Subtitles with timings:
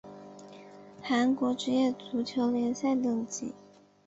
[1.03, 3.53] 韩国职业足球联赛等级